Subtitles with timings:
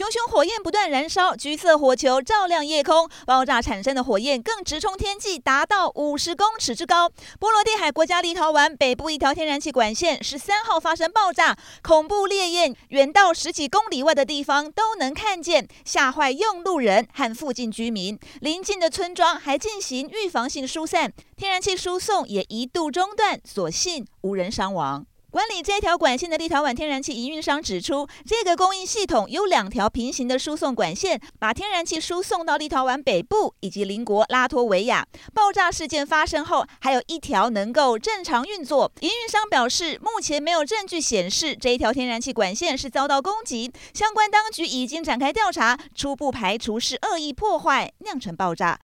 [0.00, 7.10] 熊熊火焰不断燃烧，橘色火球照亮夜空，爆炸产生的火焰更直冲天际，达到五十公尺之高。
[7.38, 18.18] 波罗的海国家立陶宛北部一条天然气管线十三号发生爆炸，恐怖烈焰远到十几公里外的地方都能看见，吓坏用路人和附近居民。
[18.40, 25.04] 邻近的村庄还进行预防性疏散，天然气输送也一度中断，所幸无人伤亡。
[25.30, 35.06] 管理这条管线的立陶宛天然气营运商指出，这个供应系统有两条平行的输送管线，把天然气输送到立陶宛北部以及邻国拉脱维亚。
[35.32, 38.90] 爆炸事件发生后，还有一条能够正常运作。
[39.02, 48.76] 营运商表示，目前没有证据显示这一条天然气管线是遭到攻击，相关当局已经展开调查，初步排除是恶意破坏酿成爆炸。